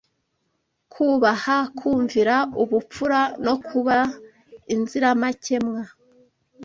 [0.93, 3.97] kubaha, kumvira, ubupfura no kuba
[4.73, 5.81] inziramakemwa